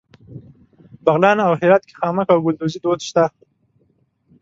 بغلان 1.05 1.37
او 1.47 1.51
هرات 1.61 1.83
کې 1.87 1.97
خامک 1.99 2.27
او 2.33 2.39
ګلدوزي 2.45 2.79
دود 2.83 2.99
شته. 3.09 3.23